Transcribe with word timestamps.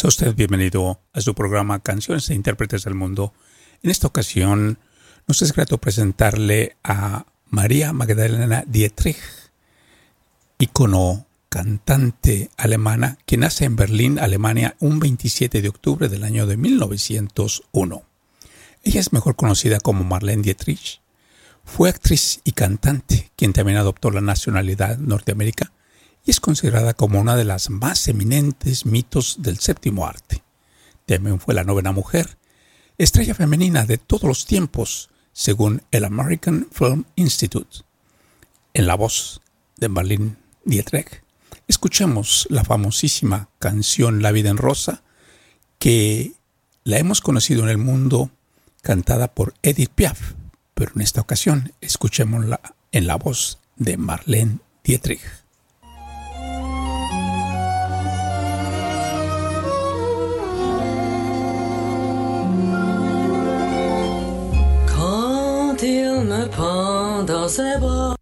Sea 0.00 0.08
usted 0.08 0.34
bienvenido 0.34 0.98
a 1.12 1.20
su 1.20 1.34
programa 1.34 1.80
Canciones 1.80 2.30
e 2.30 2.34
Intérpretes 2.34 2.84
del 2.84 2.94
Mundo. 2.94 3.34
En 3.82 3.90
esta 3.90 4.06
ocasión 4.06 4.78
nos 5.26 5.42
es 5.42 5.52
grato 5.52 5.76
presentarle 5.76 6.78
a 6.82 7.26
María 7.50 7.92
Magdalena 7.92 8.64
Dietrich, 8.66 9.18
ícono 10.58 11.26
cantante 11.50 12.48
alemana 12.56 13.18
que 13.26 13.36
nace 13.36 13.66
en 13.66 13.76
Berlín, 13.76 14.18
Alemania, 14.18 14.74
un 14.80 15.00
27 15.00 15.60
de 15.60 15.68
octubre 15.68 16.08
del 16.08 16.24
año 16.24 16.46
de 16.46 16.56
1901. 16.56 18.02
Ella 18.82 19.00
es 19.00 19.12
mejor 19.12 19.36
conocida 19.36 19.80
como 19.80 20.02
Marlene 20.04 20.40
Dietrich. 20.40 21.02
Fue 21.62 21.90
actriz 21.90 22.40
y 22.44 22.52
cantante, 22.52 23.32
quien 23.36 23.52
también 23.52 23.76
adoptó 23.76 24.10
la 24.10 24.22
nacionalidad 24.22 24.96
norteamericana 24.96 25.74
y 26.24 26.30
es 26.30 26.40
considerada 26.40 26.94
como 26.94 27.20
una 27.20 27.36
de 27.36 27.44
las 27.44 27.70
más 27.70 28.06
eminentes 28.08 28.86
mitos 28.86 29.36
del 29.40 29.58
séptimo 29.58 30.06
arte. 30.06 30.42
También 31.06 31.40
fue 31.40 31.54
la 31.54 31.64
novena 31.64 31.92
mujer, 31.92 32.38
estrella 32.98 33.34
femenina 33.34 33.84
de 33.84 33.98
todos 33.98 34.24
los 34.24 34.46
tiempos, 34.46 35.10
según 35.32 35.82
el 35.90 36.04
American 36.04 36.68
Film 36.70 37.04
Institute. 37.16 37.78
En 38.74 38.86
la 38.86 38.94
voz 38.94 39.40
de 39.76 39.88
Marlene 39.88 40.36
Dietrich, 40.64 41.22
escuchemos 41.66 42.46
la 42.50 42.64
famosísima 42.64 43.48
canción 43.58 44.22
La 44.22 44.32
vida 44.32 44.50
en 44.50 44.56
rosa, 44.56 45.02
que 45.78 46.34
la 46.84 46.98
hemos 46.98 47.20
conocido 47.20 47.62
en 47.62 47.70
el 47.70 47.78
mundo 47.78 48.30
cantada 48.82 49.34
por 49.34 49.54
Edith 49.62 49.90
Piaf, 49.94 50.34
pero 50.74 50.92
en 50.94 51.02
esta 51.02 51.20
ocasión 51.20 51.72
escuchémosla 51.80 52.60
en 52.92 53.06
la 53.06 53.16
voz 53.16 53.58
de 53.76 53.96
Marlene 53.96 54.58
Dietrich. 54.84 55.39
Il 65.82 66.24
me 66.24 66.46
prend 66.48 67.22
dans 67.22 67.48
ses 67.48 67.76
bras, 67.78 68.14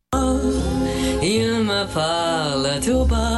il 1.23 1.65
me 1.71 1.85
parle 1.93 2.81
tout 2.81 3.05
bas, 3.05 3.38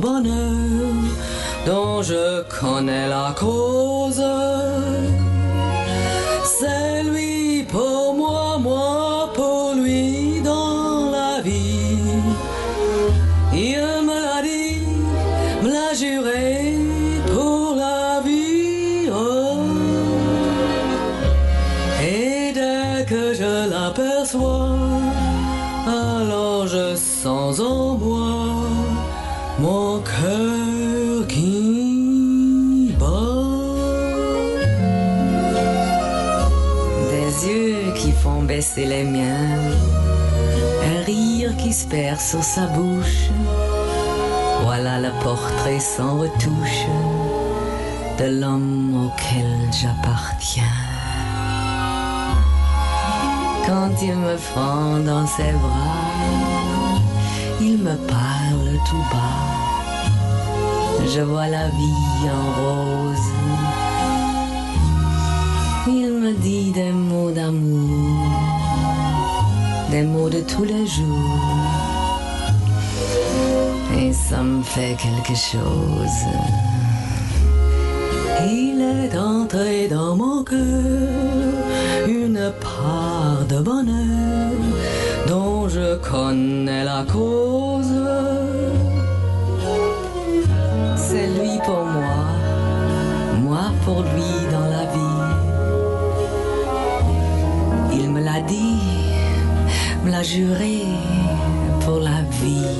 bonheur 0.00 0.94
dont 1.66 2.02
je 2.02 2.42
connais 2.48 3.08
la 3.08 3.34
cause. 3.38 4.24
C'est 6.44 7.02
lui 7.02 7.64
pour 7.64 8.14
moi, 8.14 8.58
moi 8.58 9.30
pour 9.34 9.74
lui 9.74 10.40
dans 10.42 11.10
la 11.10 11.40
vie. 11.42 11.98
Il 13.52 13.84
me 14.08 14.18
l'a 14.26 14.40
dit, 14.42 14.82
me 15.62 15.68
l'a 15.68 15.92
juré 15.94 16.74
pour 17.32 17.76
la 17.76 18.20
vie. 18.24 19.08
oh. 19.12 19.58
Et 22.02 22.52
dès 22.52 23.04
que 23.04 23.34
je 23.34 23.70
l'aperçois, 23.72 24.70
alors 25.86 26.66
je 26.66 26.96
sens 26.96 27.60
en 27.60 27.96
moi 27.96 28.59
mon 29.60 30.00
cœur 30.00 31.26
qui 31.28 32.94
bat. 32.98 33.50
Des 37.10 37.48
yeux 37.48 37.92
qui 37.94 38.12
font 38.12 38.42
baisser 38.42 38.86
les 38.86 39.04
miens, 39.04 39.58
un 40.90 41.04
rire 41.04 41.56
qui 41.56 41.72
se 41.72 41.86
perd 41.86 42.20
sur 42.20 42.42
sa 42.42 42.66
bouche. 42.66 43.28
Voilà 44.64 44.98
le 45.00 45.10
portrait 45.22 45.80
sans 45.80 46.18
retouche 46.18 46.86
de 48.18 48.40
l'homme 48.40 49.06
auquel 49.06 49.52
j'appartiens. 49.80 50.78
Quand 53.66 53.92
il 54.02 54.16
me 54.16 54.36
prend 54.52 54.98
dans 55.00 55.26
ses 55.26 55.52
bras, 55.52 57.00
il 57.60 57.78
me 57.78 57.94
parle 58.08 58.39
tout 58.88 59.04
bas. 59.12 59.60
Je 61.06 61.20
vois 61.20 61.48
la 61.48 61.68
vie 61.68 62.28
en 62.38 62.44
rose. 62.60 63.30
Il 65.86 66.12
me 66.22 66.32
dit 66.32 66.70
des 66.72 66.92
mots 66.92 67.30
d'amour, 67.30 68.26
des 69.90 70.02
mots 70.02 70.28
de 70.28 70.40
tous 70.40 70.64
les 70.64 70.86
jours. 70.86 71.80
Et 73.98 74.12
ça 74.12 74.42
me 74.42 74.62
fait 74.62 74.96
quelque 75.04 75.34
chose. 75.34 76.22
Il 78.46 78.80
est 78.80 79.16
entré 79.18 79.88
dans 79.88 80.16
mon 80.16 80.44
cœur 80.44 80.58
une 82.08 82.52
part 82.60 83.44
de 83.48 83.58
bonheur 83.60 84.52
dont 85.28 85.68
je 85.68 85.96
connais 85.96 86.84
la 86.84 87.04
cause. 87.04 88.49
Lui 91.40 91.58
pour 91.64 91.84
moi, 91.86 92.18
moi 93.42 93.72
pour 93.84 94.02
lui 94.02 94.32
dans 94.52 94.68
la 94.76 94.84
vie. 94.94 95.26
Il 97.94 98.10
me 98.10 98.20
l'a 98.20 98.40
dit, 98.42 98.82
me 100.04 100.10
l'a 100.10 100.22
juré 100.22 100.82
pour 101.80 102.00
la 102.00 102.20
vie. 102.42 102.76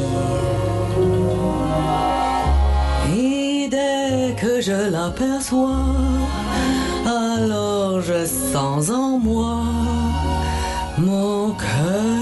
Et 3.16 3.68
dès 3.70 4.34
que 4.34 4.60
je 4.60 4.90
l'aperçois, 4.90 5.86
alors 7.06 8.02
je 8.02 8.26
sens 8.26 8.90
en 8.90 9.18
moi 9.18 9.62
mon 10.98 11.52
cœur 11.52 12.19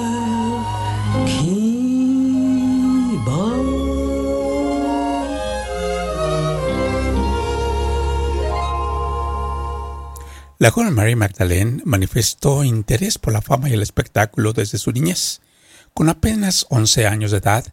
La 10.60 10.72
joven 10.72 10.92
Mary 10.92 11.14
Magdalene 11.14 11.82
manifestó 11.84 12.64
interés 12.64 13.16
por 13.16 13.32
la 13.32 13.40
fama 13.40 13.70
y 13.70 13.74
el 13.74 13.82
espectáculo 13.82 14.52
desde 14.52 14.78
su 14.78 14.90
niñez. 14.90 15.40
Con 15.94 16.08
apenas 16.08 16.66
11 16.70 17.06
años 17.06 17.30
de 17.30 17.38
edad, 17.38 17.72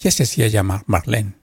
ya 0.00 0.10
se 0.10 0.24
hacía 0.24 0.48
llamar 0.48 0.82
Marlene. 0.86 1.36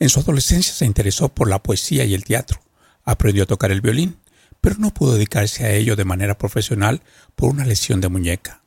En 0.00 0.08
su 0.08 0.18
adolescencia 0.18 0.74
se 0.74 0.86
interesó 0.86 1.28
por 1.28 1.48
la 1.48 1.62
poesía 1.62 2.04
y 2.04 2.14
el 2.14 2.24
teatro. 2.24 2.60
Aprendió 3.04 3.44
a 3.44 3.46
tocar 3.46 3.70
el 3.70 3.80
violín, 3.80 4.16
pero 4.60 4.74
no 4.80 4.92
pudo 4.92 5.14
dedicarse 5.14 5.66
a 5.66 5.72
ello 5.72 5.94
de 5.94 6.04
manera 6.04 6.36
profesional 6.36 7.02
por 7.36 7.50
una 7.50 7.64
lesión 7.64 8.00
de 8.00 8.08
muñeca. 8.08 8.64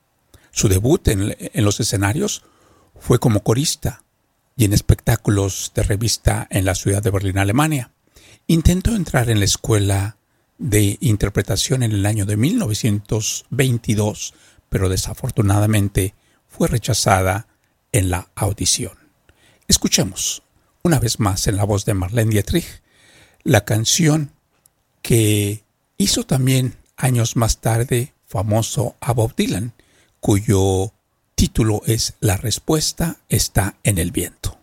Su 0.52 0.69
debut 0.69 1.06
en, 1.10 1.36
en 1.38 1.66
los 1.66 1.81
escenarios 1.81 2.44
fue 2.98 3.19
como 3.19 3.44
corista 3.44 4.04
y 4.56 4.64
en 4.64 4.72
espectáculos 4.72 5.74
de 5.75 5.84
revista 5.84 6.48
en 6.50 6.64
la 6.64 6.75
ciudad 6.75 7.04
de 7.04 7.12
Berlín, 7.12 7.40
Alemania. 7.40 7.92
Intentó 8.48 8.96
entrar 8.96 9.30
en 9.30 9.40
la 9.40 9.46
escuela 9.46 10.17
de 10.57 10.98
interpretación 11.01 11.83
en 11.83 11.92
el 11.92 12.06
año 12.06 12.25
de 12.25 12.38
1922, 12.38 14.33
pero 14.69 14.89
desafortunadamente 14.89 16.13
fue 16.48 16.68
rechazada 16.68 17.48
en 17.92 18.09
la 18.09 18.30
audición. 18.36 18.98
Escuchemos 19.68 20.44
una 20.83 21.00
vez 21.00 21.19
más 21.19 21.48
en 21.48 21.57
la 21.57 21.63
voz 21.63 21.86
de 21.86 21.94
Marlene 21.94 22.31
Dietrich 22.31 22.81
la 23.44 23.65
canción 23.65 24.31
que 25.01 25.63
Hizo 26.00 26.24
también 26.24 26.75
años 26.95 27.36
más 27.36 27.57
tarde 27.57 28.13
famoso 28.27 28.95
a 29.00 29.13
Bob 29.13 29.36
Dylan, 29.36 29.74
cuyo 30.19 30.94
título 31.33 31.81
es 31.88 32.13
La 32.19 32.38
respuesta 32.38 33.18
está 33.30 33.77
en 33.83 33.98
el 33.98 34.12
viento. 34.12 34.56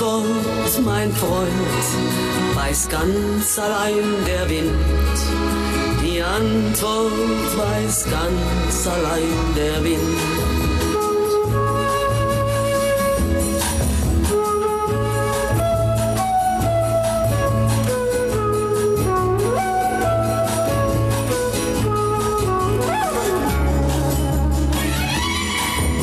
Antwort, 0.00 0.80
mein 0.82 1.12
Freund, 1.12 2.54
weiß 2.54 2.88
ganz 2.88 3.58
allein 3.58 4.02
der 4.26 4.48
Wind. 4.48 4.72
Die 6.02 6.22
Antwort 6.22 7.12
weiß 7.58 8.06
ganz 8.10 8.86
allein 8.86 9.54
der 9.54 9.84
Wind. 9.84 10.00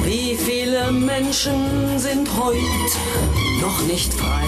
Wie 0.05 0.35
viele 0.35 0.91
Menschen 0.91 1.97
sind 1.97 2.29
heute 2.37 3.36
noch 3.67 3.81
nicht 3.85 4.13
frei 4.13 4.47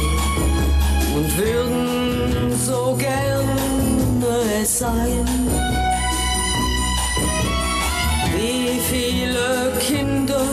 und 1.14 1.38
würden 1.38 2.54
so 2.58 2.96
gerne 2.98 3.50
es 4.62 4.80
sein? 4.80 5.26
Wie 8.34 8.80
viele 8.92 9.74
Kinder 9.82 10.46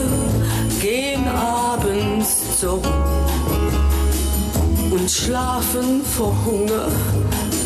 gehen 0.81 1.25
abends 1.29 2.59
zur 2.59 2.73
Ruhe 2.73 3.71
und 4.91 5.09
schlafen 5.09 6.01
vor 6.03 6.35
Hunger 6.45 6.89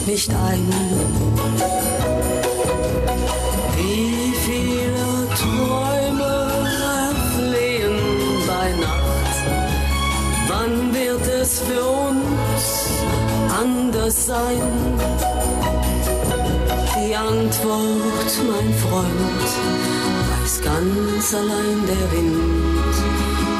nicht 0.05 0.29
ein? 0.29 0.67
Wie 3.75 4.33
viele 4.45 5.05
Träume 5.35 5.90
anders 14.11 14.25
sein? 14.25 14.61
Die 16.95 17.15
Antwort, 17.15 18.31
mein 18.47 18.73
Freund, 18.75 19.49
weiß 20.43 20.61
ganz 20.61 21.33
allein 21.33 21.85
der 21.87 22.11
Wind. 22.11 22.95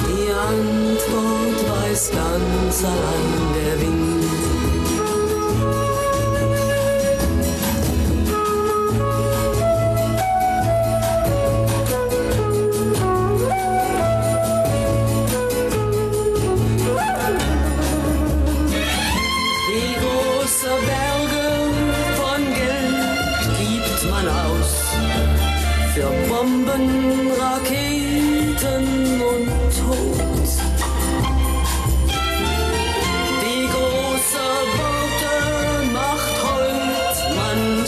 Die 0.07 0.31
Antwort 0.31 1.59
weiß 1.69 2.11
ganz 2.11 2.83
allein 2.83 3.53
der 3.55 3.81
Wind. 3.81 4.60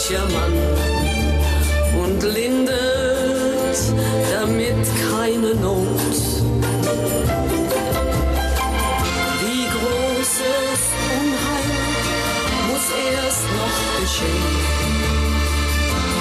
Mancher 0.04 0.26
Mann 0.34 0.54
und 2.04 2.24
lindert 2.24 3.78
damit 4.32 4.86
keine 5.10 5.56
Not. 5.56 6.16
Wie 9.42 9.66
großes 9.76 10.82
Unheil 11.20 11.70
muss 12.68 12.86
erst 13.14 13.46
noch 13.60 13.80
geschehen, 14.02 14.56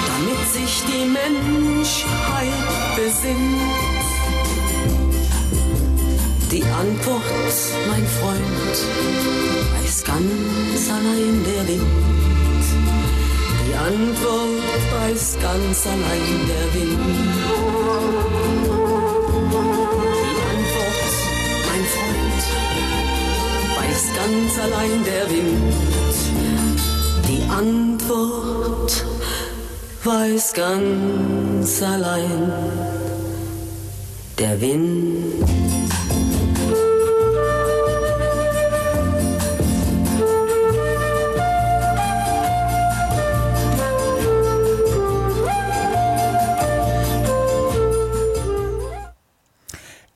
damit 0.07 0.41
sich 0.53 0.83
die 0.85 1.05
Menschheit 1.05 2.63
besinnt. 2.95 3.61
Die 6.51 6.63
Antwort, 6.63 7.23
mein 7.89 8.05
Freund, 8.19 8.75
weiß 9.75 10.03
ganz 10.03 10.89
allein 10.89 11.43
der 11.43 11.67
Wind. 11.67 12.42
Antwort 13.85 14.83
weiß 14.95 15.37
ganz 15.41 15.85
allein 15.85 16.47
der 16.47 16.65
Wind. 16.73 16.99
Die 20.21 20.37
Antwort, 20.53 21.13
mein 21.67 21.85
Freund, 21.93 22.43
weiß 23.75 24.03
ganz 24.15 24.51
allein 24.63 25.03
der 25.03 25.25
Wind. 25.29 25.73
Die 27.27 27.43
Antwort 27.51 29.05
weiß 30.05 30.53
ganz 30.53 31.81
allein 31.81 32.53
der 34.39 34.61
Wind. 34.61 35.52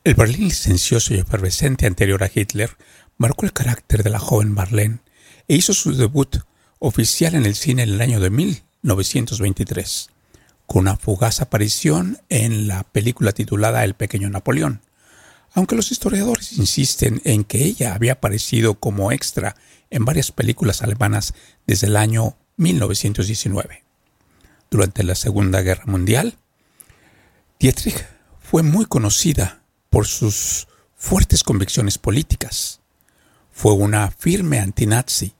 El 0.08 0.16
Berlín 0.16 0.46
licencioso 0.46 1.14
y 1.14 1.18
efervescente 1.18 1.86
anterior 1.86 2.24
a 2.24 2.32
Hitler 2.34 2.70
marcó 3.18 3.46
el 3.46 3.52
carácter 3.52 4.04
de 4.04 4.10
la 4.10 4.20
joven 4.20 4.54
Marlene 4.54 5.00
e 5.50 5.56
hizo 5.58 5.74
su 5.74 5.94
debut 5.98 6.38
oficial 6.80 7.36
en 7.36 7.46
el 7.46 7.56
cine 7.56 7.84
en 7.84 7.90
el 7.90 8.00
año 8.00 8.22
de 8.22 8.30
1923, 8.30 10.10
con 10.66 10.84
una 10.84 10.96
fugaz 10.96 11.42
aparición 11.42 12.20
en 12.30 12.70
la 12.70 12.84
película 12.84 13.34
titulada 13.34 13.84
El 13.84 13.96
pequeño 13.96 14.30
Napoleón, 14.30 14.80
aunque 15.54 15.76
los 15.76 15.92
historiadores 15.92 16.54
insisten 16.54 17.22
en 17.26 17.44
que 17.44 17.66
ella 17.66 17.94
había 17.94 18.14
aparecido 18.14 18.76
como 18.76 19.12
extra 19.12 19.58
en 19.90 20.06
varias 20.06 20.32
películas 20.32 20.84
alemanas 20.84 21.34
desde 21.66 21.88
el 21.88 21.98
año 21.98 22.38
1919. 22.56 23.84
Durante 24.72 25.04
la 25.04 25.16
Segunda 25.16 25.60
Guerra 25.64 25.84
Mundial, 25.86 26.38
Dietrich 27.60 28.06
fue 28.40 28.64
muy 28.64 28.86
conocida 28.86 29.67
por 29.98 30.06
sus 30.06 30.68
fuertes 30.96 31.44
convicciones 31.44 31.98
políticas. 31.98 32.82
Fue 33.52 33.74
una 33.74 34.12
firme 34.12 34.60
antinazi 34.60 35.34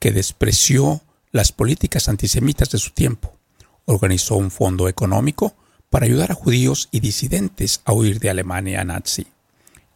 que 0.00 0.12
despreció 0.12 1.02
las 1.30 1.52
políticas 1.52 2.08
antisemitas 2.08 2.70
de 2.70 2.78
su 2.78 2.92
tiempo. 2.92 3.36
Organizó 3.84 4.36
un 4.36 4.50
fondo 4.50 4.88
económico 4.88 5.54
para 5.90 6.06
ayudar 6.06 6.30
a 6.30 6.34
judíos 6.34 6.88
y 6.90 7.00
disidentes 7.00 7.82
a 7.84 7.92
huir 7.92 8.18
de 8.18 8.30
Alemania 8.30 8.82
nazi. 8.82 9.26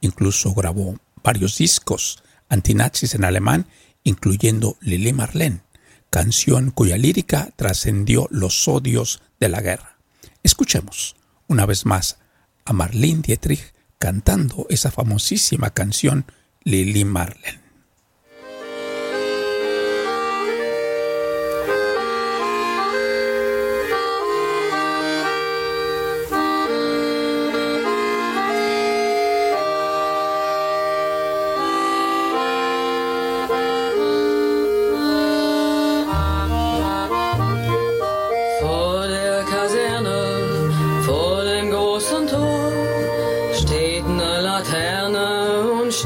Incluso 0.02 0.52
grabó 0.52 0.99
varios 1.25 1.57
discos 1.57 2.23
antinazis 2.50 3.14
en 3.14 3.25
alemán, 3.25 3.64
incluyendo 4.04 4.76
Lili 4.83 5.14
Marlene, 5.14 5.62
canción 6.11 6.71
cuya 6.71 6.99
lírica 6.99 7.49
trascendió 7.57 8.28
los 8.31 8.69
odios 8.69 9.23
de 9.40 9.49
la 9.49 9.62
guerra. 9.62 9.97
Escuchemos 10.42 11.16
una 11.49 11.64
vez 11.64 11.87
más 11.87 12.19
a 12.66 12.75
Marlene 12.75 13.23
Dietrich 13.23 13.73
cantando 14.02 14.66
esa 14.68 14.90
famosísima 14.90 15.71
canción 15.71 16.26
Lily 16.64 17.04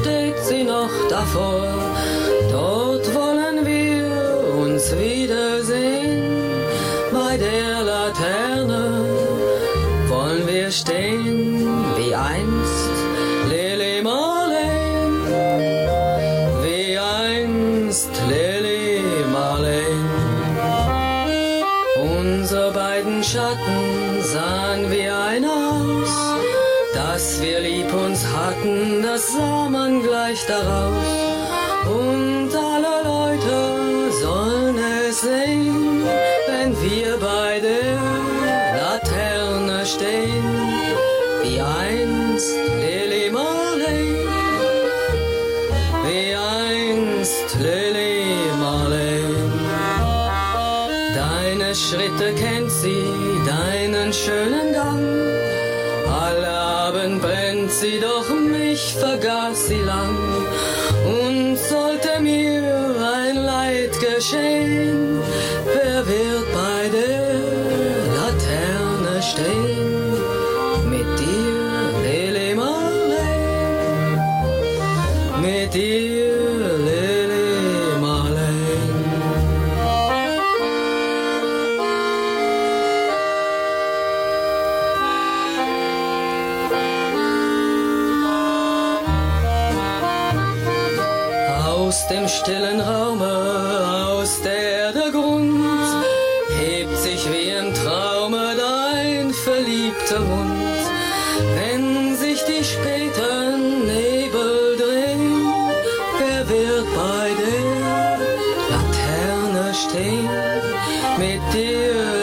steckt 0.07 0.45
sie 0.45 0.63
noch 0.63 0.89
davor. 1.09 1.67
Dort 2.49 3.13
wollen 3.13 3.65
wir 3.65 4.63
uns 4.63 4.97
wiedersehen. 4.97 5.96
daraus 30.47 31.09
und 31.85 32.49
alle 32.55 33.03
Leute 33.03 34.11
sollen 34.21 34.77
es 34.77 35.21
sehen, 35.21 36.03
wenn 36.47 36.71
wir 36.81 37.17
bei 37.17 37.59
der 37.59 37.97
Laterne 38.79 39.85
stehen, 39.85 40.47
wie 41.43 41.59
einst 41.59 42.55
Lily 42.81 43.29
Marley, 43.29 44.27
wie 46.05 46.33
einst 46.35 47.55
Lily 47.59 48.35
Marley. 48.59 49.23
Deine 51.13 51.75
Schritte 51.75 52.33
kennt 52.35 52.71
sie, 52.71 53.05
deinen 53.45 54.13
schönen 54.13 54.73
Gang, 54.73 55.03
alle 56.23 56.49
Abend 56.49 57.21
brennt 57.21 57.71
sie 57.71 57.99
doch 57.99 58.36
ich 58.77 58.93
vergaß 58.93 59.69
sie 59.69 59.81
lang 59.81 60.17
und 61.05 61.57
sollte 61.57 62.19
mir 62.19 62.95
ein 63.17 63.37
Leid 63.37 63.93
geschehen. 63.99 64.96
Wird 106.67 106.87
bei 106.95 107.29
der 107.41 108.19
Laterne 108.71 109.73
stehen? 109.73 110.29
Mit 111.17 111.41
dir, 111.53 112.16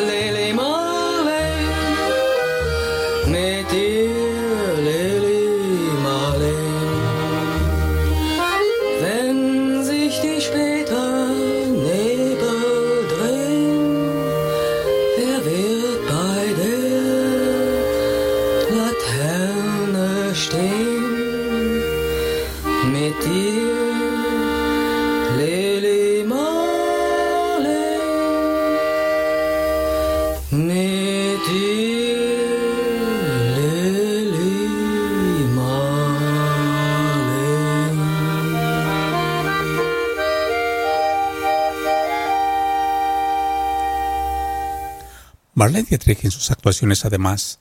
Marlene 45.65 45.89
Dietrich 45.89 46.27
en 46.27 46.31
sus 46.31 46.51
actuaciones 46.51 47.07
además 47.07 47.59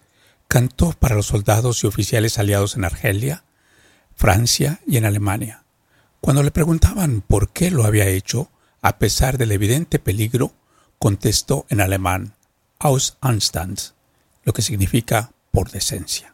cantó 0.50 0.92
para 0.92 1.16
los 1.16 1.28
soldados 1.28 1.82
y 1.82 1.88
oficiales 1.88 2.38
aliados 2.38 2.76
en 2.76 2.84
Argelia, 2.84 3.46
Francia 4.14 4.82
y 4.86 4.98
en 4.98 5.06
Alemania. 5.06 5.64
Cuando 6.20 6.44
le 6.44 6.52
preguntaban 6.52 7.22
por 7.22 7.54
qué 7.54 7.72
lo 7.72 7.86
había 7.86 8.10
hecho, 8.10 8.52
a 8.82 9.00
pesar 9.00 9.38
del 9.38 9.54
evidente 9.54 10.00
peligro, 10.00 10.54
contestó 11.00 11.66
en 11.70 11.80
alemán 11.80 12.36
aus 12.78 13.16
Anstand, 13.22 13.80
lo 14.44 14.52
que 14.52 14.64
significa 14.64 15.32
por 15.52 15.72
decencia. 15.72 16.34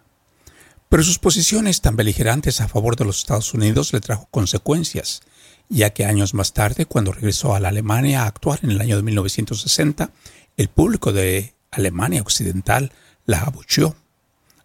Pero 0.89 1.03
sus 1.03 1.19
posiciones 1.19 1.81
tan 1.81 1.95
beligerantes 1.95 2.61
a 2.61 2.67
favor 2.67 2.95
de 2.95 3.05
los 3.05 3.19
Estados 3.19 3.53
Unidos 3.53 3.93
le 3.93 3.99
trajo 3.99 4.27
consecuencias, 4.31 5.21
ya 5.69 5.91
que 5.91 6.05
años 6.05 6.33
más 6.33 6.51
tarde, 6.53 6.87
cuando 6.87 7.11
regresó 7.11 7.53
a 7.53 7.59
la 7.59 7.69
Alemania 7.69 8.23
a 8.23 8.27
actuar 8.27 8.57
en 8.63 8.71
el 8.71 8.81
año 8.81 8.95
de 8.95 9.03
1960, 9.03 10.09
el 10.57 10.69
público 10.69 11.13
de 11.13 11.58
Alemania 11.71 12.21
Occidental 12.21 12.91
la 13.25 13.41
abucheó, 13.41 13.95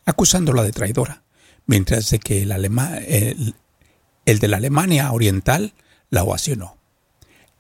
acusándola 0.04 0.62
de 0.62 0.73
traidora, 0.73 1.23
mientras 1.66 2.14
que 2.23 2.42
el 2.42 4.38
de 4.38 4.49
la 4.49 4.56
Alemania 4.56 5.12
Oriental 5.12 5.75
la 6.11 6.23
ovacionó. 6.23 6.76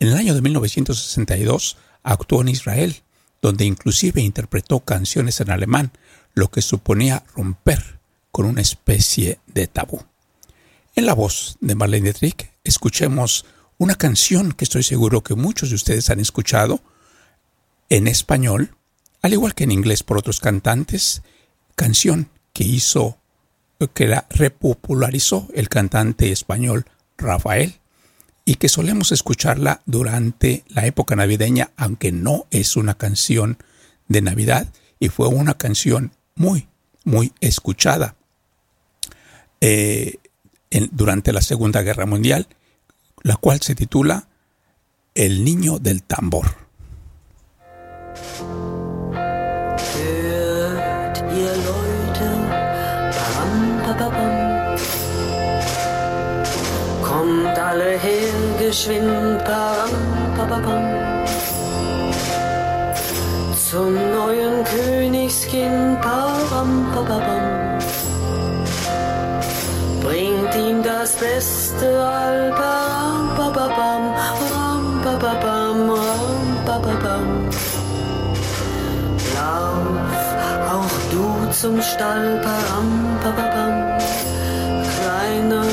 En 0.00 0.08
el 0.08 0.16
año 0.16 0.34
de 0.34 0.42
1962 0.42 1.76
actuó 2.02 2.40
en 2.40 2.48
Israel, 2.48 3.02
donde 3.40 3.64
inclusive 3.64 4.20
interpretó 4.20 4.80
canciones 4.80 5.40
en 5.40 5.50
alemán, 5.50 5.92
lo 6.34 6.50
que 6.50 6.62
suponía 6.62 7.24
romper 7.34 8.00
con 8.30 8.46
una 8.46 8.60
especie 8.62 9.38
de 9.46 9.66
tabú. 9.66 10.02
En 10.96 11.06
la 11.06 11.14
voz 11.14 11.56
de 11.60 11.74
Marlene 11.74 12.04
Dietrich, 12.04 12.50
escuchemos 12.64 13.44
una 13.78 13.96
canción 13.96 14.52
que 14.52 14.64
estoy 14.64 14.82
seguro 14.82 15.22
que 15.22 15.34
muchos 15.34 15.68
de 15.68 15.74
ustedes 15.74 16.10
han 16.10 16.20
escuchado 16.20 16.80
en 17.90 18.08
español, 18.08 18.76
al 19.24 19.32
igual 19.32 19.54
que 19.54 19.64
en 19.64 19.70
inglés 19.70 20.02
por 20.02 20.18
otros 20.18 20.38
cantantes, 20.38 21.22
canción 21.76 22.28
que 22.52 22.64
hizo, 22.64 23.16
que 23.94 24.06
la 24.06 24.26
repopularizó 24.28 25.48
el 25.54 25.70
cantante 25.70 26.30
español 26.30 26.84
Rafael 27.16 27.80
y 28.44 28.56
que 28.56 28.68
solemos 28.68 29.12
escucharla 29.12 29.80
durante 29.86 30.62
la 30.68 30.84
época 30.84 31.16
navideña, 31.16 31.70
aunque 31.78 32.12
no 32.12 32.46
es 32.50 32.76
una 32.76 32.98
canción 32.98 33.56
de 34.08 34.20
Navidad 34.20 34.70
y 35.00 35.08
fue 35.08 35.28
una 35.28 35.54
canción 35.54 36.12
muy, 36.34 36.68
muy 37.04 37.32
escuchada 37.40 38.16
eh, 39.62 40.18
durante 40.90 41.32
la 41.32 41.40
Segunda 41.40 41.80
Guerra 41.80 42.04
Mundial, 42.04 42.46
la 43.22 43.36
cual 43.36 43.62
se 43.62 43.74
titula 43.74 44.28
El 45.14 45.44
niño 45.44 45.78
del 45.78 46.02
tambor. 46.02 46.63
Alle 57.74 57.98
her, 57.98 58.34
geschwind, 58.60 59.44
param, 59.44 59.94
papapam. 60.36 60.84
Zum 63.68 63.94
neuen 63.94 64.56
Königskind, 64.70 66.00
param, 66.00 66.70
papapam. 66.94 67.44
das 70.84 71.16
Beste, 71.16 71.88
all 71.98 72.52
param, 72.60 73.24
bababam, 73.36 74.04
ram, 74.52 74.84
bababam, 75.04 75.78
ram, 75.90 76.46
bababam. 76.66 77.28
Lauf 79.36 80.26
auch 80.74 80.96
du 81.12 81.26
zum 81.60 81.82
Stall, 81.82 82.40
param, 82.44 82.90
bababam, 83.22 83.74
kleiner 84.94 85.66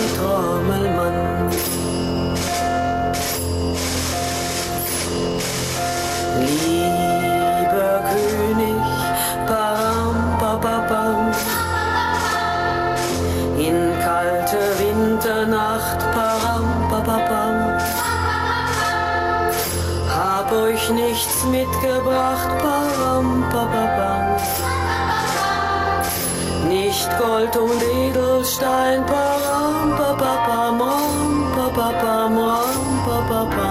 Gold 27.53 27.71
und 27.71 27.83
Edelstein, 27.83 29.05
param, 29.05 29.91
pa, 29.97 30.13
pa, 30.13 30.33
pam, 30.47 30.81
ram, 30.81 31.51
pa, 31.55 31.69
pa, 31.69 31.91
pam, 32.01 32.37
ram, 32.37 33.03
pa, 33.05 33.45
pa. 33.45 33.69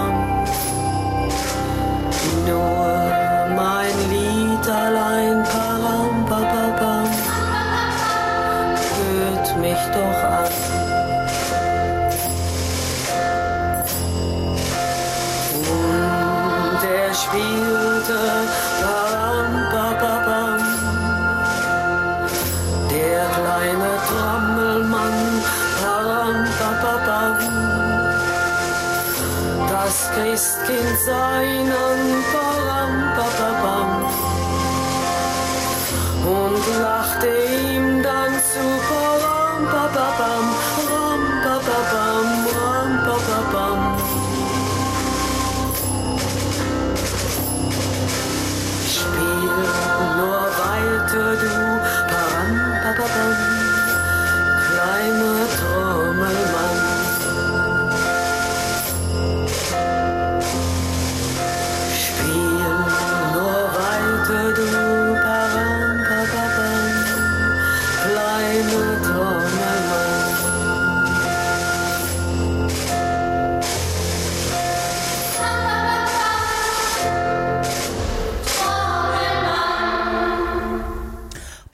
Nur 2.45 3.49
mein 3.55 3.95
Lied 4.11 4.69
allein 4.69 5.40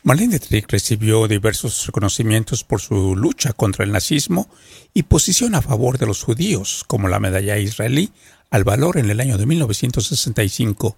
Marlene 0.07 0.39
Dietrich 0.39 0.71
recibió 0.71 1.27
diversos 1.27 1.85
reconocimientos 1.85 2.63
por 2.63 2.79
su 2.79 3.13
lucha 3.17 3.51
contra 3.51 3.83
el 3.83 3.91
nazismo 3.91 4.49
y 4.93 5.03
posición 5.03 5.53
a 5.53 5.61
favor 5.61 5.97
de 5.97 6.05
los 6.05 6.23
judíos, 6.23 6.85
como 6.87 7.09
la 7.09 7.19
medalla 7.19 7.57
israelí 7.57 8.13
al 8.49 8.63
valor 8.63 8.97
en 8.97 9.09
el 9.09 9.19
año 9.19 9.37
de 9.37 9.45
1965. 9.45 10.95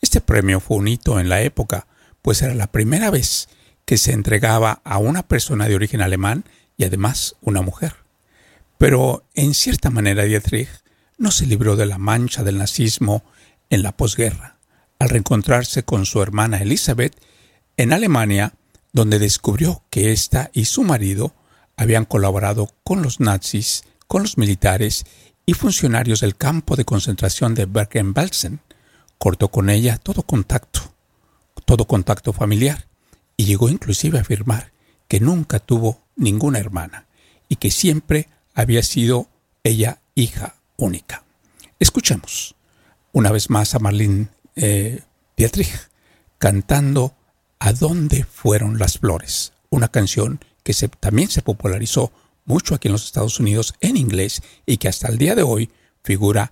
Este 0.00 0.20
premio 0.20 0.60
fue 0.60 0.76
un 0.76 0.86
hito 0.86 1.18
en 1.18 1.28
la 1.28 1.42
época, 1.42 1.88
pues 2.22 2.40
era 2.40 2.54
la 2.54 2.68
primera 2.68 3.10
vez 3.10 3.48
que 3.84 3.98
se 3.98 4.12
entregaba 4.12 4.80
a 4.84 4.98
una 4.98 5.24
persona 5.24 5.66
de 5.66 5.74
origen 5.74 6.00
alemán 6.00 6.44
y 6.76 6.84
además 6.84 7.34
una 7.40 7.62
mujer. 7.62 7.96
Pero 8.78 9.24
en 9.34 9.54
cierta 9.54 9.90
manera 9.90 10.22
Dietrich 10.22 10.70
no 11.18 11.32
se 11.32 11.46
libró 11.46 11.74
de 11.74 11.86
la 11.86 11.98
mancha 11.98 12.44
del 12.44 12.58
nazismo 12.58 13.24
en 13.70 13.82
la 13.82 13.90
posguerra, 13.90 14.58
al 15.00 15.08
reencontrarse 15.08 15.82
con 15.82 16.06
su 16.06 16.22
hermana 16.22 16.58
Elizabeth 16.58 17.16
en 17.82 17.92
Alemania, 17.92 18.54
donde 18.92 19.18
descubrió 19.18 19.82
que 19.90 20.12
ésta 20.12 20.50
y 20.52 20.66
su 20.66 20.84
marido 20.84 21.34
habían 21.76 22.04
colaborado 22.04 22.70
con 22.84 23.02
los 23.02 23.18
nazis, 23.18 23.82
con 24.06 24.22
los 24.22 24.38
militares 24.38 25.04
y 25.46 25.54
funcionarios 25.54 26.20
del 26.20 26.36
campo 26.36 26.76
de 26.76 26.84
concentración 26.84 27.56
de 27.56 27.66
Bergen-Belsen. 27.66 28.60
Cortó 29.18 29.48
con 29.48 29.68
ella 29.68 29.98
todo 29.98 30.22
contacto, 30.22 30.80
todo 31.64 31.88
contacto 31.88 32.32
familiar, 32.32 32.86
y 33.36 33.46
llegó 33.46 33.68
inclusive 33.68 34.18
a 34.18 34.20
afirmar 34.20 34.70
que 35.08 35.18
nunca 35.18 35.58
tuvo 35.58 36.02
ninguna 36.14 36.60
hermana 36.60 37.06
y 37.48 37.56
que 37.56 37.72
siempre 37.72 38.28
había 38.54 38.84
sido 38.84 39.26
ella 39.64 40.02
hija 40.14 40.54
única. 40.76 41.24
Escuchemos 41.80 42.54
una 43.10 43.32
vez 43.32 43.50
más 43.50 43.74
a 43.74 43.80
Marlene 43.80 44.28
eh, 44.54 45.02
Dietrich 45.36 45.90
cantando 46.38 47.16
¿A 47.64 47.72
dónde 47.72 48.24
fueron 48.24 48.80
las 48.80 48.98
flores? 48.98 49.52
Una 49.70 49.86
canción 49.86 50.40
que 50.64 50.72
se, 50.72 50.88
también 50.88 51.28
se 51.28 51.42
popularizó 51.42 52.10
mucho 52.44 52.74
aquí 52.74 52.88
en 52.88 52.92
los 52.92 53.04
Estados 53.04 53.38
Unidos 53.38 53.74
en 53.80 53.96
inglés 53.96 54.42
y 54.66 54.78
que 54.78 54.88
hasta 54.88 55.06
el 55.06 55.16
día 55.16 55.36
de 55.36 55.44
hoy 55.44 55.70
figura 56.02 56.50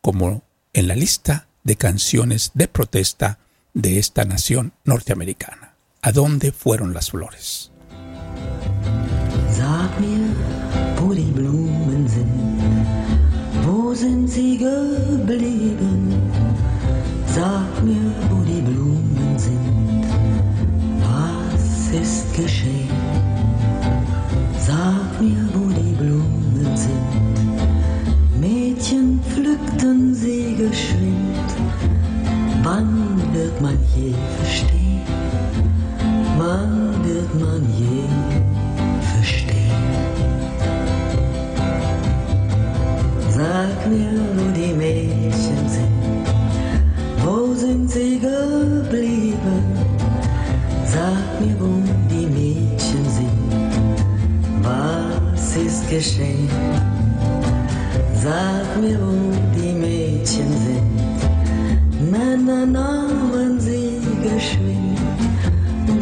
como 0.00 0.44
en 0.72 0.86
la 0.86 0.94
lista 0.94 1.48
de 1.64 1.74
canciones 1.74 2.52
de 2.54 2.68
protesta 2.68 3.40
de 3.74 3.98
esta 3.98 4.24
nación 4.24 4.72
norteamericana. 4.84 5.74
¿A 6.00 6.12
dónde 6.12 6.52
fueron 6.52 6.94
las 6.94 7.10
flores? 7.10 7.72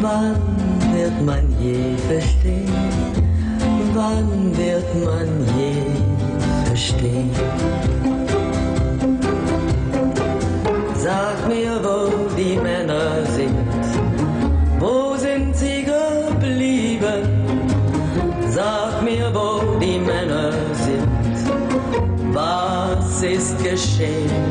Wann 0.01 0.37
wird 0.93 1.23
man 1.25 1.45
je 1.61 1.97
verstehen? 2.09 2.69
Wann 3.95 4.57
wird 4.57 4.95
man 5.05 5.29
je 5.57 5.73
verstehen? 6.67 7.31
Sag 10.97 11.49
mir, 11.49 11.81
wo 11.83 12.11
die 12.37 12.57
Männer 12.57 13.25
sind, 13.37 13.57
wo 14.79 15.17
sind 15.17 15.57
sie 15.57 15.85
geblieben? 15.85 17.23
Sag 18.51 19.03
mir, 19.03 19.33
wo 19.33 19.79
die 19.79 19.99
Männer 19.99 20.53
sind, 20.75 21.09
was 22.35 23.23
ist 23.23 23.57
geschehen? 23.65 24.50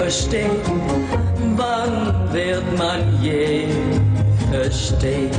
verstehen, 0.00 0.50
wann 1.56 2.32
wird 2.32 2.64
man 2.78 3.00
je 3.22 3.66
verstehen? 4.50 5.30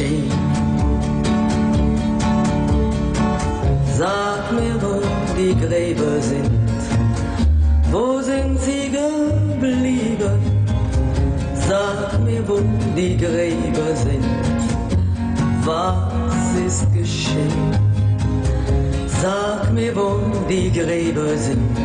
Verstehen? 0.00 0.30
Sag 3.98 4.52
mir, 4.52 4.76
wo 4.80 5.00
die 5.36 5.54
Gräber 5.54 6.20
sind. 6.20 6.50
Wo 7.90 8.20
sind 8.22 8.58
sie 8.60 8.90
geblieben? 8.90 10.38
Sag 11.54 12.18
mir, 12.24 12.42
wo 12.48 12.60
die 12.96 13.16
Gräber 13.16 13.94
sind. 13.94 14.24
Was 15.64 16.56
ist 16.66 16.92
geschehen? 16.94 17.70
Sag 19.20 19.72
mir, 19.72 19.94
wo 19.94 20.20
die 20.48 20.70
Gräber 20.72 21.36
sind. 21.36 21.76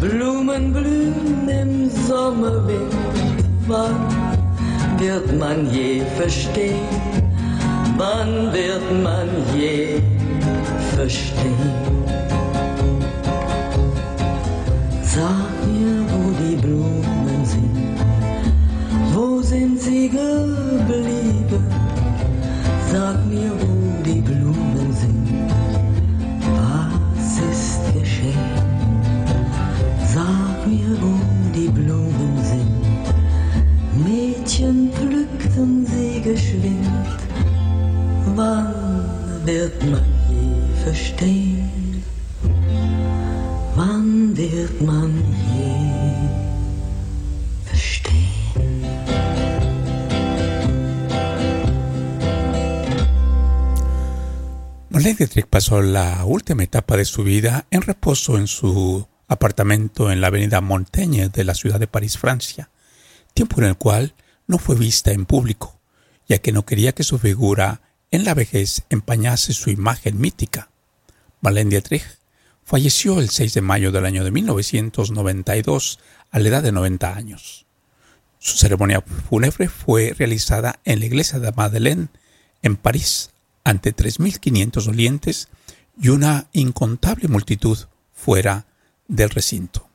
Blumen 0.00 0.72
blühen 0.72 1.48
im 1.48 1.90
Sommerwind. 1.90 2.94
Wann 3.68 4.21
wird 5.02 5.36
man 5.36 5.68
je 5.72 6.02
verstehen? 6.16 6.86
Wann 7.96 8.52
wird 8.52 9.02
man 9.02 9.28
je 9.54 10.00
verstehen? 10.94 12.01
Pasó 55.52 55.82
la 55.82 56.24
última 56.24 56.64
etapa 56.64 56.96
de 56.96 57.04
su 57.04 57.24
vida 57.24 57.66
en 57.70 57.82
reposo 57.82 58.38
en 58.38 58.46
su 58.46 59.06
apartamento 59.28 60.10
en 60.10 60.22
la 60.22 60.28
avenida 60.28 60.62
Montaigne 60.62 61.28
de 61.28 61.44
la 61.44 61.52
ciudad 61.52 61.78
de 61.78 61.86
París, 61.86 62.16
Francia, 62.16 62.70
tiempo 63.34 63.60
en 63.60 63.66
el 63.66 63.76
cual 63.76 64.14
no 64.46 64.56
fue 64.56 64.76
vista 64.76 65.12
en 65.12 65.26
público, 65.26 65.78
ya 66.26 66.38
que 66.38 66.52
no 66.52 66.64
quería 66.64 66.94
que 66.94 67.04
su 67.04 67.18
figura 67.18 67.82
en 68.10 68.24
la 68.24 68.32
vejez 68.32 68.84
empañase 68.88 69.52
su 69.52 69.68
imagen 69.68 70.18
mítica. 70.18 70.70
Marlene 71.42 71.68
Dietrich 71.68 72.06
falleció 72.64 73.20
el 73.20 73.28
6 73.28 73.52
de 73.52 73.60
mayo 73.60 73.92
del 73.92 74.06
año 74.06 74.24
de 74.24 74.30
1992 74.30 75.98
a 76.30 76.38
la 76.38 76.48
edad 76.48 76.62
de 76.62 76.72
90 76.72 77.14
años. 77.14 77.66
Su 78.38 78.56
ceremonia 78.56 79.02
fúnebre 79.28 79.68
fue 79.68 80.14
realizada 80.16 80.80
en 80.86 81.00
la 81.00 81.04
iglesia 81.04 81.40
de 81.40 81.52
Madeleine, 81.52 82.08
en 82.62 82.76
París, 82.76 83.31
ante 83.64 83.94
3.500 83.94 84.84
dolientes 84.84 85.48
y 86.00 86.08
una 86.08 86.48
incontable 86.52 87.28
multitud 87.28 87.78
fuera 88.12 88.66
del 89.08 89.30
recinto. 89.30 89.88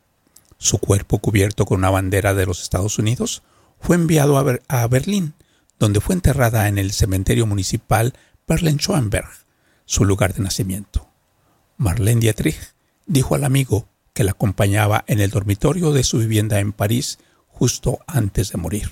Su 0.58 0.80
cuerpo, 0.80 1.20
cubierto 1.20 1.66
con 1.66 1.80
una 1.80 1.90
bandera 1.90 2.34
de 2.34 2.46
los 2.46 2.62
Estados 2.62 2.98
Unidos, 2.98 3.44
fue 3.80 3.96
enviado 3.96 4.38
a, 4.38 4.44
Ber 4.44 4.64
a 4.68 4.88
Berlín, 4.88 5.34
donde 5.80 6.02
fue 6.02 6.16
enterrada 6.16 6.68
en 6.68 6.78
el 6.78 6.92
cementerio 6.92 7.46
municipal 7.46 8.14
Berlin-Schoenberg, 8.48 9.30
su 9.86 10.06
lugar 10.06 10.34
de 10.34 10.44
nacimiento. 10.44 11.08
Marlene 11.78 12.22
Dietrich 12.22 12.74
dijo 13.06 13.36
al 13.36 13.44
amigo 13.44 13.88
que 14.14 14.24
la 14.24 14.32
acompañaba 14.32 15.04
en 15.08 15.20
el 15.20 15.30
dormitorio 15.30 15.92
de 15.92 16.04
su 16.04 16.18
vivienda 16.18 16.60
en 16.60 16.74
París 16.74 17.20
justo 17.48 18.00
antes 18.08 18.52
de 18.52 18.58
morir. 18.58 18.90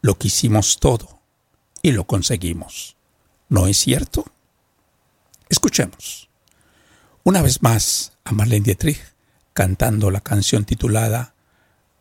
Lo 0.00 0.18
quisimos 0.18 0.80
todo 0.80 1.20
y 1.82 1.92
lo 1.92 2.04
conseguimos. 2.04 2.96
¿No 3.48 3.66
es 3.66 3.78
cierto? 3.78 4.24
Escuchemos. 5.48 6.28
Una 7.22 7.42
vez 7.42 7.62
más 7.62 8.12
a 8.24 8.32
Marlene 8.32 8.64
Dietrich 8.64 9.00
cantando 9.52 10.10
la 10.10 10.20
canción 10.20 10.64
titulada 10.64 11.34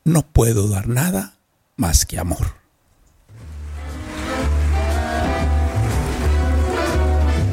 No 0.04 0.24
puedo 0.24 0.68
dar 0.68 0.88
nada 0.88 1.38
más 1.78 2.06
que 2.06 2.20
amor. 2.20 2.64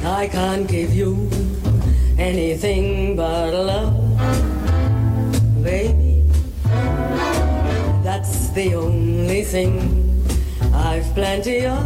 I 0.05 0.29
can't 0.29 0.69
give 0.69 0.93
you 0.93 1.31
anything 2.19 3.17
but 3.17 3.55
love, 3.55 3.95
baby. 5.63 6.25
That's 8.03 8.51
the 8.51 8.75
only 8.75 9.45
thing 9.45 10.23
I've 10.75 11.15
plenty 11.15 11.67
of, 11.67 11.81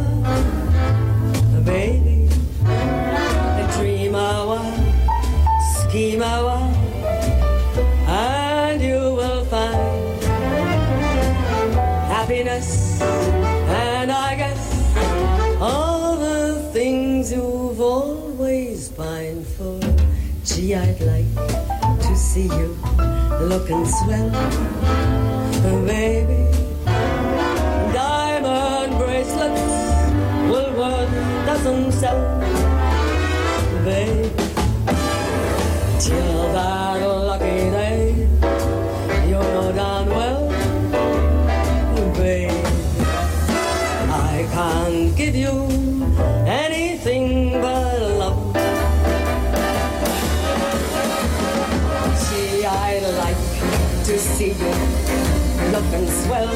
baby. 1.65 2.29
Dream 3.77 4.15
a 4.15 4.47
while, 4.47 4.73
scheme 5.75 6.23
a 6.23 6.45
while, 6.45 6.75
and 8.09 8.81
you 8.81 8.99
will 9.19 9.45
find 9.47 10.23
happiness. 12.09 13.01
And 13.03 14.13
I 14.13 14.37
guess 14.37 14.97
all 15.61 16.17
the 16.17 16.71
things 16.73 17.33
you've 17.33 17.81
always 17.81 18.89
pined 18.91 19.47
for. 19.47 19.81
Gee, 20.45 20.75
I'd 20.75 21.01
like 21.01 21.35
to 22.01 22.17
see 22.17 22.47
you 22.47 22.77
looking 23.41 23.85
swell, 23.87 24.31
baby. 25.85 26.54
Sell, 31.95 32.21
baby. 33.85 34.31
Till 36.01 36.53
that 36.53 37.01
lucky 37.31 37.71
day, 37.71 38.29
you 39.29 39.39
know 39.55 39.73
darn 39.73 40.09
well, 40.09 40.49
baby. 42.15 42.51
I 44.11 44.49
can't 44.53 45.17
give 45.17 45.37
you 45.37 45.55
anything 46.47 47.61
but 47.63 48.01
love. 48.21 48.57
See, 52.17 52.65
I'd 52.67 53.07
like 53.23 53.43
to 54.07 54.19
see 54.19 54.53
you 54.63 54.75
looking 55.73 56.07
swell, 56.23 56.51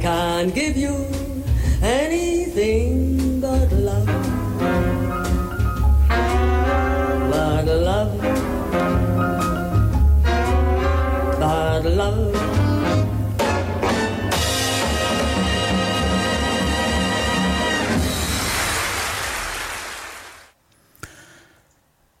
Can't 0.00 0.54
give 0.54 0.76
you 0.76 0.94
anything. 1.82 3.40
But 3.40 3.72
love. 3.72 4.28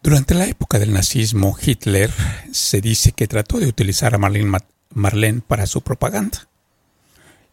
Durante 0.08 0.34
la 0.34 0.46
época 0.46 0.78
del 0.78 0.94
nazismo, 0.94 1.54
Hitler 1.60 2.10
se 2.50 2.80
dice 2.80 3.12
que 3.12 3.28
trató 3.28 3.58
de 3.58 3.66
utilizar 3.66 4.14
a 4.14 4.18
Marlene, 4.18 4.58
Marlene 4.94 5.42
para 5.46 5.66
su 5.66 5.82
propaganda. 5.82 6.47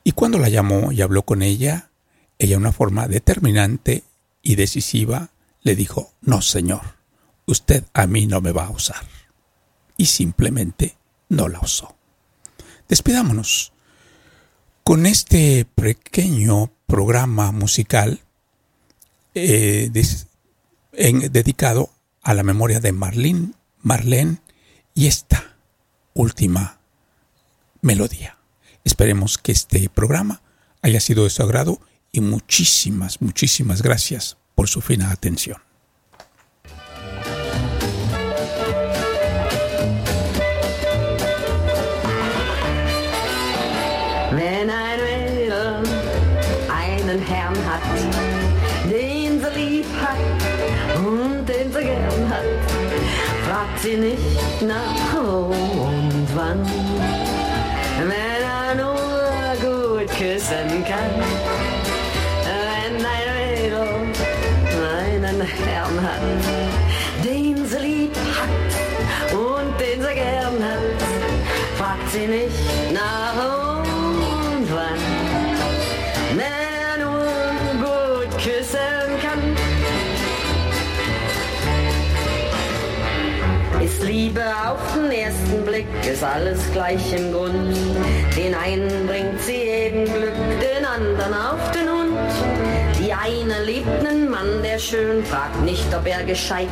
Y 0.07 0.11
cuando 0.11 0.37
la 0.37 0.49
llamó 0.49 0.91
y 0.91 1.01
habló 1.01 1.23
con 1.23 1.41
ella, 1.41 1.89
ella 2.37 2.51
de 2.51 2.57
una 2.57 2.71
forma 2.71 3.07
determinante 3.07 4.03
y 4.43 4.53
decisiva 4.53 5.31
le 5.63 5.75
dijo, 5.75 6.13
no 6.21 6.43
señor, 6.43 6.95
usted 7.47 7.83
a 7.91 8.05
mí 8.05 8.27
no 8.27 8.39
me 8.39 8.51
va 8.51 8.67
a 8.67 8.69
usar. 8.69 9.03
Y 9.97 10.05
simplemente 10.05 10.95
no 11.27 11.47
la 11.49 11.59
usó. 11.59 11.95
Despidámonos 12.87 13.73
con 14.83 15.07
este 15.07 15.65
pequeño 15.65 16.71
programa 16.85 17.51
musical 17.51 18.19
eh, 19.33 19.89
dedicado 20.91 21.89
a 22.21 22.35
la 22.35 22.43
memoria 22.43 22.79
de 22.79 22.91
Marlene, 22.91 23.53
Marlene 23.81 24.37
y 24.93 25.07
esta 25.07 25.57
última 26.13 26.77
melodía. 27.81 28.34
Esperemos 28.85 29.37
que 29.37 29.51
este 29.51 29.89
programa 29.89 30.41
haya 30.81 31.01
sido 31.01 31.25
de 31.25 31.31
su 31.31 31.43
agrado 31.43 31.81
y 32.11 32.21
muchísimas, 32.21 33.21
muchísimas 33.21 33.81
gracias 33.81 34.37
por 34.53 34.69
su 34.69 34.79
fina 34.79 35.11
atención. 35.11 35.65
Nicht 54.65 54.94
Liebe 84.05 84.41
auf 84.67 84.79
den 84.93 85.11
ersten 85.11 85.65
Blick, 85.65 85.87
ist 86.09 86.23
alles 86.23 86.59
gleich 86.71 87.11
im 87.13 87.31
Grund. 87.33 87.75
Den 88.37 88.53
einen 88.53 89.07
bringt 89.07 89.41
sie 89.41 89.55
eben 89.55 90.05
Glück, 90.05 90.33
den 90.61 90.85
anderen 90.85 91.33
auf 91.33 91.71
den 91.71 91.89
Hund. 91.89 92.15
Die 92.99 93.11
eine 93.11 93.63
liebt 93.63 94.05
einen 94.05 94.29
Mann, 94.29 94.61
der 94.63 94.77
schön 94.77 95.25
fragt 95.25 95.59
nicht, 95.63 95.85
ob 95.95 96.05
er 96.05 96.23
gescheit 96.23 96.67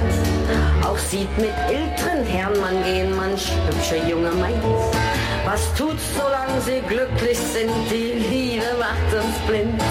auch 0.83 0.97
sieht 0.97 1.35
mit 1.37 1.53
älteren 1.67 2.23
Herren 2.25 2.59
man 2.59 2.83
gehen, 2.83 3.15
manch 3.15 3.51
hübsche 3.67 3.97
junge 4.07 4.31
Maid. 4.31 4.61
Was 5.45 5.73
tut's, 5.73 6.03
solange 6.15 6.61
sie 6.61 6.81
glücklich 6.87 7.37
sind? 7.37 7.71
Die 7.91 8.13
Liebe 8.29 8.65
macht 8.79 9.13
uns 9.13 9.37
blind. 9.47 9.81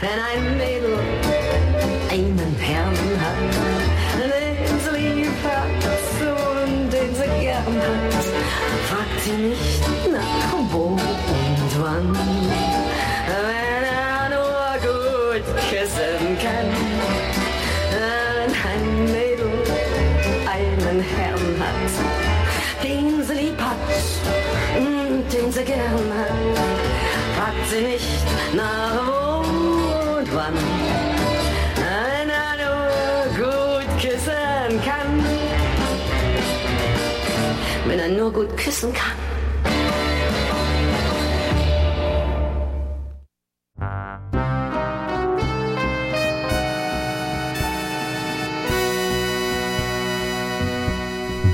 Wenn 0.00 0.18
ein 0.32 0.56
Mädel 0.56 0.98
einen 2.10 2.56
Herrn 2.58 2.96
hat, 3.20 3.85
fragt 8.88 9.20
sie 9.24 9.32
nicht 9.32 9.82
nach 10.12 10.72
wo 10.72 10.84
und 10.88 11.72
wann. 11.80 12.16
Wenn 13.26 13.84
er 13.84 14.28
nur 14.34 14.68
gut 14.86 15.44
küssen 15.68 16.38
kann, 16.42 16.70
wenn 17.92 18.52
ein 18.70 19.04
Mädel 19.04 19.52
einen 20.54 21.00
Herrn 21.00 21.46
hat, 21.60 22.84
den 22.84 23.24
sie 23.24 23.34
lieb 23.34 23.60
hat 23.60 24.78
und 24.78 25.32
den 25.32 25.52
sie 25.52 25.64
gern 25.64 26.10
hat, 26.18 26.58
fragt 27.36 27.70
sie 27.70 27.82
nicht 27.82 28.26
nach 28.54 29.06
wo 29.06 30.18
und 30.18 30.34
wann. 30.34 31.15